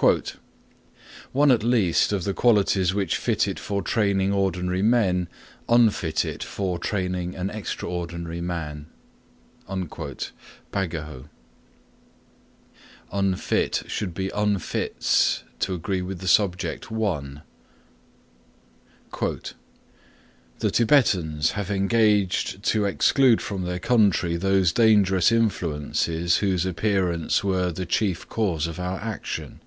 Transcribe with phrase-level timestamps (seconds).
[0.00, 0.20] (2)
[1.30, 5.28] "One at least of the qualities which fit it for training ordinary men
[5.68, 8.86] unfit it for training an extraordinary man."
[9.68, 11.28] Bagehot.
[13.86, 17.42] (Should be unfits to agree with subject one.)
[19.16, 19.38] (3)
[20.58, 27.70] "The Tibetans have engaged to exclude from their country those dangerous influences whose appearance were
[27.70, 29.60] the chief cause of our action."